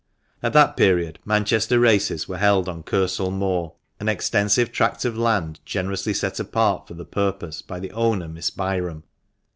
At 0.41 0.53
that 0.53 0.75
period 0.75 1.19
Manchester 1.25 1.79
races 1.79 2.27
were 2.27 2.39
held 2.39 2.67
on 2.67 2.81
Kersal 2.81 3.29
Moor, 3.29 3.73
an 3.99 4.09
extensive 4.09 4.71
tract 4.71 5.05
of 5.05 5.15
land 5.15 5.59
generously 5.63 6.15
set 6.15 6.39
apart 6.39 6.87
for 6.87 6.95
the 6.95 7.05
purpose 7.05 7.61
by 7.61 7.79
the 7.79 7.91
owner, 7.91 8.27
Miss 8.27 8.49
Byrom. 8.49 9.03